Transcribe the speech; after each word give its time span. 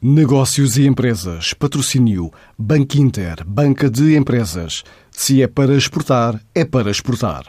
Negócios 0.00 0.76
e 0.76 0.86
empresas. 0.86 1.52
Patrocínio. 1.54 2.30
Banco 2.56 2.96
Inter. 2.98 3.44
Banca 3.44 3.90
de 3.90 4.16
empresas. 4.16 4.84
Se 5.10 5.42
é 5.42 5.48
para 5.48 5.74
exportar, 5.74 6.40
é 6.54 6.64
para 6.64 6.88
exportar. 6.88 7.46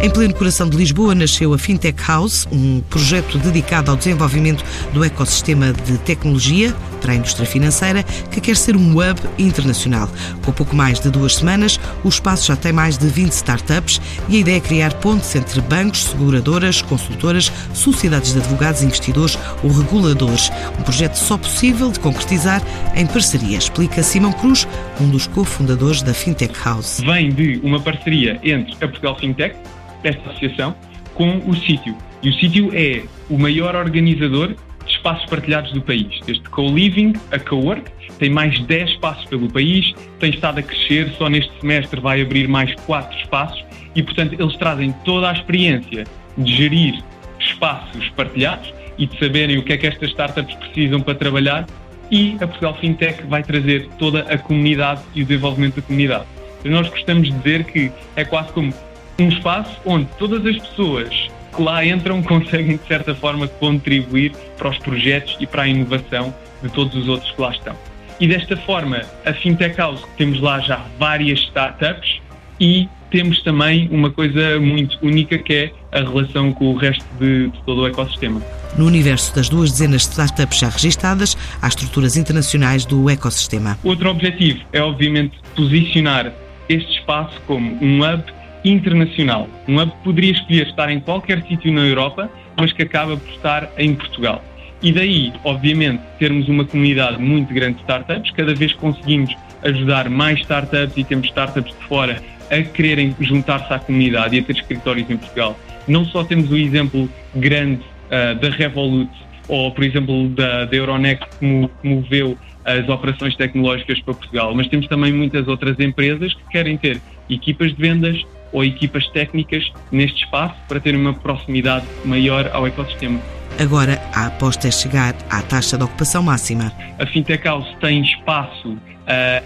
Em 0.00 0.08
pleno 0.08 0.34
coração 0.34 0.66
de 0.70 0.78
Lisboa 0.78 1.14
nasceu 1.14 1.52
a 1.52 1.58
Fintech 1.58 2.02
House, 2.08 2.48
um 2.50 2.80
projeto 2.80 3.36
dedicado 3.36 3.90
ao 3.90 3.96
desenvolvimento 3.98 4.64
do 4.94 5.04
ecossistema 5.04 5.74
de 5.74 5.98
tecnologia 5.98 6.74
para 7.00 7.12
a 7.12 7.16
indústria 7.16 7.46
financeira, 7.46 8.02
que 8.30 8.40
quer 8.40 8.56
ser 8.56 8.76
um 8.76 8.92
hub 8.92 9.20
internacional. 9.38 10.08
Com 10.44 10.52
pouco 10.52 10.76
mais 10.76 11.00
de 11.00 11.10
duas 11.10 11.36
semanas, 11.36 11.80
o 12.04 12.08
espaço 12.08 12.46
já 12.46 12.56
tem 12.56 12.72
mais 12.72 12.96
de 12.98 13.06
20 13.08 13.32
startups 13.32 14.00
e 14.28 14.36
a 14.36 14.40
ideia 14.40 14.56
é 14.56 14.60
criar 14.60 14.94
pontes 14.94 15.34
entre 15.34 15.60
bancos, 15.60 16.04
seguradoras, 16.04 16.82
consultoras, 16.82 17.50
sociedades 17.72 18.32
de 18.32 18.38
advogados, 18.38 18.82
investidores 18.82 19.38
ou 19.62 19.70
reguladores. 19.70 20.50
Um 20.78 20.82
projeto 20.82 21.16
só 21.16 21.36
possível 21.36 21.90
de 21.90 21.98
concretizar 22.00 22.62
em 22.94 23.06
parceria, 23.06 23.58
explica 23.58 24.02
Simão 24.02 24.32
Cruz, 24.32 24.68
um 25.00 25.08
dos 25.08 25.26
cofundadores 25.26 26.02
da 26.02 26.14
Fintech 26.14 26.54
House. 26.64 27.00
Vem 27.00 27.30
de 27.30 27.60
uma 27.62 27.80
parceria 27.80 28.38
entre 28.42 28.74
a 28.74 28.88
Portugal 28.88 29.18
Fintech 29.18 29.56
esta 30.02 30.30
associação 30.30 30.74
com 31.14 31.38
o 31.46 31.54
sítio. 31.54 31.96
E 32.22 32.30
o 32.30 32.32
sítio 32.34 32.70
é 32.72 33.02
o 33.28 33.38
maior 33.38 33.74
organizador 33.74 34.54
espaços 35.00 35.24
partilhados 35.26 35.72
do 35.72 35.80
país, 35.80 36.20
desde 36.26 36.48
co-living 36.50 37.14
a 37.32 37.38
co-work, 37.38 37.90
tem 38.18 38.28
mais 38.28 38.58
10 38.60 38.90
espaços 38.90 39.24
pelo 39.26 39.50
país, 39.50 39.94
tem 40.18 40.30
estado 40.30 40.58
a 40.58 40.62
crescer, 40.62 41.10
só 41.16 41.28
neste 41.28 41.50
semestre 41.60 42.00
vai 42.00 42.20
abrir 42.20 42.46
mais 42.46 42.74
4 42.82 43.18
espaços 43.18 43.64
e, 43.94 44.02
portanto, 44.02 44.34
eles 44.38 44.56
trazem 44.56 44.92
toda 45.04 45.30
a 45.30 45.32
experiência 45.32 46.04
de 46.36 46.54
gerir 46.54 47.02
espaços 47.38 48.08
partilhados 48.10 48.72
e 48.98 49.06
de 49.06 49.18
saberem 49.18 49.58
o 49.58 49.64
que 49.64 49.72
é 49.72 49.78
que 49.78 49.86
estas 49.86 50.10
startups 50.10 50.54
precisam 50.56 51.00
para 51.00 51.14
trabalhar 51.14 51.66
e 52.10 52.36
a 52.40 52.46
Portugal 52.46 52.76
Fintech 52.78 53.22
vai 53.26 53.42
trazer 53.42 53.88
toda 53.98 54.20
a 54.22 54.36
comunidade 54.36 55.00
e 55.14 55.22
o 55.22 55.24
desenvolvimento 55.24 55.76
da 55.76 55.82
comunidade. 55.82 56.26
Nós 56.64 56.88
gostamos 56.90 57.28
de 57.28 57.38
dizer 57.38 57.64
que 57.64 57.90
é 58.16 58.24
quase 58.24 58.52
como 58.52 58.72
um 59.18 59.28
espaço 59.28 59.74
onde 59.86 60.06
todas 60.18 60.44
as 60.44 60.58
pessoas 60.58 61.30
lá 61.58 61.84
entram 61.84 62.22
conseguem, 62.24 62.76
de 62.76 62.86
certa 62.86 63.14
forma, 63.14 63.46
contribuir 63.46 64.32
para 64.56 64.68
os 64.68 64.78
projetos 64.78 65.36
e 65.40 65.46
para 65.46 65.62
a 65.62 65.68
inovação 65.68 66.34
de 66.62 66.68
todos 66.70 66.94
os 66.94 67.08
outros 67.08 67.30
que 67.30 67.40
lá 67.40 67.50
estão. 67.50 67.76
E 68.20 68.28
desta 68.28 68.56
forma, 68.56 69.00
a 69.24 69.32
Fintech 69.32 69.76
House, 69.78 70.04
temos 70.18 70.40
lá 70.40 70.60
já 70.60 70.84
várias 70.98 71.38
startups 71.40 72.20
e 72.60 72.86
temos 73.10 73.42
também 73.42 73.88
uma 73.90 74.10
coisa 74.10 74.60
muito 74.60 74.98
única 75.02 75.38
que 75.38 75.52
é 75.54 75.72
a 75.90 76.00
relação 76.00 76.52
com 76.52 76.66
o 76.66 76.76
resto 76.76 77.04
de, 77.18 77.48
de 77.48 77.62
todo 77.64 77.80
o 77.80 77.86
ecossistema. 77.86 78.40
No 78.76 78.86
universo 78.86 79.34
das 79.34 79.48
duas 79.48 79.72
dezenas 79.72 80.02
de 80.02 80.08
startups 80.08 80.58
já 80.58 80.68
registadas, 80.68 81.36
há 81.60 81.66
estruturas 81.66 82.16
internacionais 82.16 82.84
do 82.84 83.10
ecossistema. 83.10 83.78
Outro 83.82 84.10
objetivo 84.10 84.60
é, 84.72 84.80
obviamente, 84.80 85.36
posicionar 85.56 86.32
este 86.68 86.92
espaço 86.98 87.40
como 87.46 87.76
um 87.82 88.00
hub 88.00 88.22
internacional. 88.64 89.48
Um 89.68 89.80
hub 89.80 89.92
poderia 90.04 90.32
escolher 90.32 90.66
estar 90.66 90.90
em 90.90 91.00
qualquer 91.00 91.42
sítio 91.42 91.72
na 91.72 91.82
Europa, 91.82 92.30
mas 92.56 92.72
que 92.72 92.82
acaba 92.82 93.16
por 93.16 93.28
estar 93.30 93.70
em 93.78 93.94
Portugal. 93.94 94.42
E 94.82 94.92
daí, 94.92 95.32
obviamente, 95.44 96.02
termos 96.18 96.48
uma 96.48 96.64
comunidade 96.64 97.20
muito 97.20 97.52
grande 97.52 97.74
de 97.74 97.80
startups, 97.82 98.30
cada 98.32 98.54
vez 98.54 98.72
conseguimos 98.74 99.34
ajudar 99.62 100.08
mais 100.08 100.40
startups 100.40 100.96
e 100.96 101.04
temos 101.04 101.26
startups 101.28 101.74
de 101.78 101.84
fora 101.86 102.22
a 102.50 102.62
quererem 102.62 103.14
juntar-se 103.20 103.72
à 103.72 103.78
comunidade 103.78 104.36
e 104.36 104.40
a 104.40 104.42
ter 104.42 104.56
escritórios 104.56 105.08
em 105.10 105.16
Portugal. 105.16 105.58
Não 105.86 106.04
só 106.04 106.24
temos 106.24 106.50
o 106.50 106.56
exemplo 106.56 107.08
grande 107.34 107.82
uh, 108.06 108.34
da 108.40 108.48
Revolut 108.48 109.10
ou, 109.48 109.70
por 109.70 109.84
exemplo, 109.84 110.28
da, 110.30 110.64
da 110.64 110.76
Euronext 110.76 111.28
que 111.38 111.68
moveu 111.82 112.38
as 112.64 112.88
operações 112.88 113.36
tecnológicas 113.36 114.00
para 114.00 114.14
Portugal, 114.14 114.54
mas 114.54 114.68
temos 114.68 114.86
também 114.86 115.12
muitas 115.12 115.48
outras 115.48 115.78
empresas 115.80 116.34
que 116.34 116.42
querem 116.50 116.76
ter 116.76 117.00
equipas 117.28 117.74
de 117.74 117.80
vendas, 117.80 118.24
ou 118.52 118.64
equipas 118.64 119.06
técnicas 119.08 119.70
neste 119.90 120.24
espaço 120.24 120.56
para 120.68 120.80
ter 120.80 120.94
uma 120.94 121.14
proximidade 121.14 121.86
maior 122.04 122.50
ao 122.52 122.66
ecossistema. 122.66 123.20
Agora, 123.58 124.00
a 124.14 124.26
aposta 124.26 124.68
é 124.68 124.70
chegar 124.70 125.14
à 125.28 125.42
taxa 125.42 125.76
de 125.76 125.84
ocupação 125.84 126.22
máxima. 126.22 126.72
A 126.98 127.06
Fintech 127.06 127.44
House 127.44 127.68
tem 127.80 128.02
espaço, 128.02 128.70
uh, 128.70 128.78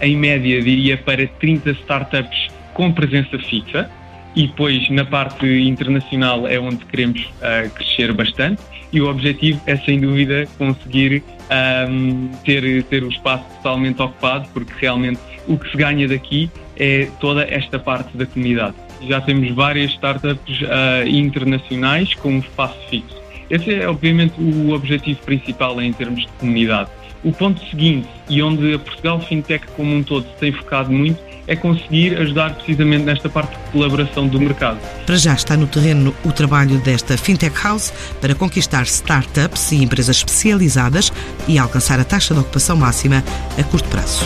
em 0.01 0.15
média, 0.15 0.61
diria, 0.61 0.97
para 0.97 1.27
30 1.27 1.71
startups 1.71 2.47
com 2.73 2.91
presença 2.91 3.37
fixa 3.39 3.89
e 4.35 4.47
depois 4.47 4.89
na 4.89 5.05
parte 5.05 5.45
internacional 5.45 6.47
é 6.47 6.59
onde 6.59 6.83
queremos 6.85 7.21
uh, 7.21 7.69
crescer 7.71 8.13
bastante 8.13 8.61
e 8.91 9.01
o 9.01 9.09
objetivo 9.09 9.59
é 9.65 9.75
sem 9.77 9.99
dúvida 9.99 10.45
conseguir 10.57 11.23
um, 11.89 12.29
ter, 12.43 12.83
ter 12.83 13.03
o 13.03 13.09
espaço 13.09 13.43
totalmente 13.57 14.01
ocupado 14.01 14.47
porque 14.53 14.73
realmente 14.79 15.19
o 15.47 15.57
que 15.57 15.69
se 15.71 15.77
ganha 15.77 16.07
daqui 16.07 16.49
é 16.77 17.07
toda 17.19 17.43
esta 17.43 17.79
parte 17.79 18.15
da 18.17 18.25
comunidade. 18.25 18.75
Já 19.01 19.21
temos 19.21 19.51
várias 19.51 19.91
startups 19.91 20.61
uh, 20.61 21.07
internacionais 21.07 22.13
com 22.15 22.37
espaço 22.37 22.77
fixo. 22.89 23.15
Esse 23.49 23.73
é, 23.73 23.87
obviamente, 23.87 24.33
o 24.39 24.71
objetivo 24.71 25.19
principal 25.21 25.79
em 25.81 25.93
termos 25.93 26.21
de 26.21 26.31
comunidade. 26.39 26.89
O 27.23 27.31
ponto 27.31 27.63
seguinte, 27.69 28.07
e 28.29 28.41
onde 28.41 28.73
a 28.73 28.79
Portugal 28.79 29.19
Fintech 29.19 29.65
como 29.75 29.95
um 29.95 30.03
todo 30.03 30.25
se 30.27 30.35
tem 30.39 30.51
focado 30.51 30.91
muito, 30.91 31.19
é 31.47 31.55
conseguir 31.55 32.17
ajudar 32.17 32.55
precisamente 32.55 33.03
nesta 33.03 33.29
parte 33.29 33.51
de 33.51 33.71
colaboração 33.71 34.27
do 34.27 34.39
mercado. 34.39 34.79
Para 35.05 35.17
já 35.17 35.33
está 35.33 35.55
no 35.55 35.67
terreno 35.67 36.13
o 36.23 36.31
trabalho 36.31 36.79
desta 36.79 37.17
Fintech 37.17 37.55
House 37.63 37.93
para 38.19 38.33
conquistar 38.33 38.83
startups 38.83 39.71
e 39.71 39.83
empresas 39.83 40.17
especializadas 40.17 41.11
e 41.47 41.57
alcançar 41.57 41.99
a 41.99 42.03
taxa 42.03 42.33
de 42.33 42.39
ocupação 42.39 42.75
máxima 42.75 43.23
a 43.57 43.63
curto 43.63 43.87
prazo. 43.89 44.25